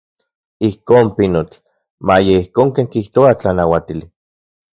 [0.69, 1.57] Ijkon, pinotl,
[2.07, 4.05] maya ijkon ken kijtoa tlanauatili.